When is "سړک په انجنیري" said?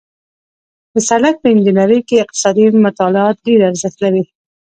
1.09-1.99